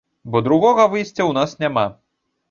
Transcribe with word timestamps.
Бо 0.35 0.39
другога 0.45 0.85
выйсця 0.93 1.13
ў 1.25 1.31
нас 1.39 1.53
няма. 1.65 1.83